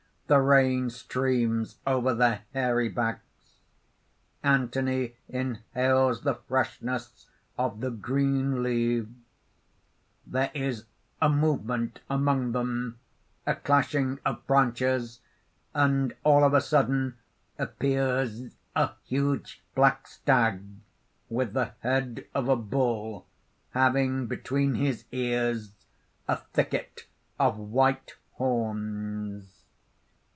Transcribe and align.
The 0.27 0.39
rain 0.39 0.89
streams 0.89 1.79
over 1.85 2.13
their 2.13 2.43
hairy 2.53 2.87
backs._ 2.87 3.21
Anthony 4.41 5.17
inhales 5.27 6.21
the 6.21 6.35
freshness 6.35 7.25
of 7.57 7.81
the 7.81 7.91
green 7.91 8.63
leaves. 8.63 9.09
_There 10.29 10.49
is 10.55 10.85
a 11.21 11.27
movement 11.27 11.99
among 12.09 12.53
them, 12.53 12.97
a 13.45 13.55
clashing 13.55 14.19
of 14.23 14.47
branches; 14.47 15.19
and 15.73 16.15
all 16.23 16.45
of 16.45 16.53
a 16.53 16.61
sudden 16.61 17.17
appears 17.57 18.55
a 18.73 18.91
huge 19.03 19.61
black 19.75 20.07
stag, 20.07 20.63
with 21.27 21.51
the 21.51 21.73
head 21.81 22.23
of 22.33 22.47
a 22.47 22.55
bull, 22.55 23.27
having 23.71 24.27
between 24.27 24.75
his 24.75 25.03
ears 25.11 25.73
a 26.29 26.37
thicket 26.37 27.05
of 27.37 27.57
white 27.57 28.15
horns. 28.35 29.57